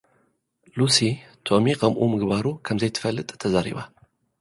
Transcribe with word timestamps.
ሉሲ፡ 0.77 0.97
ቶሚ 1.45 1.65
ኸምኡ 1.79 2.01
ምግባሩ 2.13 2.45
ኸም 2.65 2.77
ዘይትፈልጥ 2.81 3.29
ተዛሪባ። 3.41 3.77